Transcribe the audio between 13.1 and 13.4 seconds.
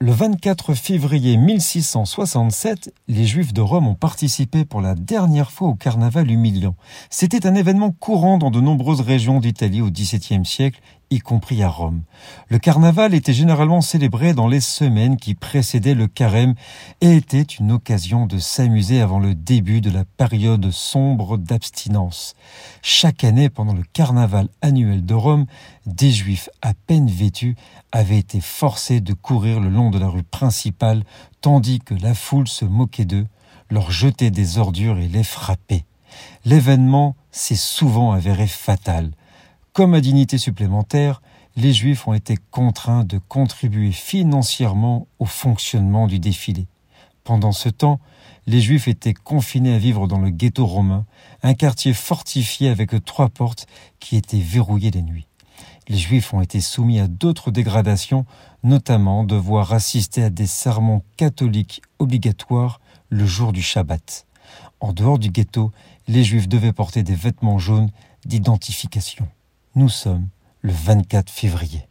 était